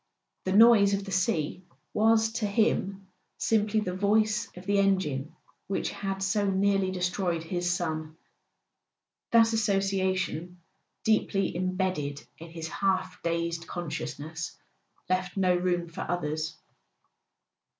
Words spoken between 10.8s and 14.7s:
deeply imbedded in his half dazed consciousness,